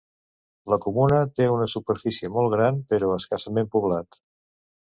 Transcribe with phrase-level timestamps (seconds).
[0.73, 4.23] La comuna té una superfície molt gran, però escassament poblat.